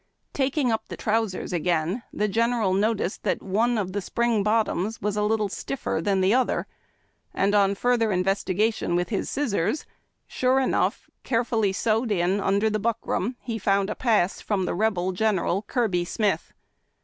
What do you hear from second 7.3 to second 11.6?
and on further investigation with his scissors, sure enough, care